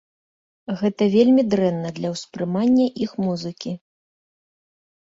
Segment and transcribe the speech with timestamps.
[0.79, 3.71] Гэта вельмі дрэнна для ўспрымання іх музыкі.